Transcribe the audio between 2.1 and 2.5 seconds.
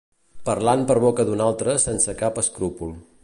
cap